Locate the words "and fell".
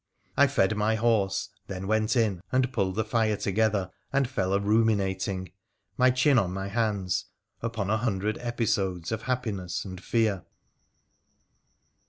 4.11-4.51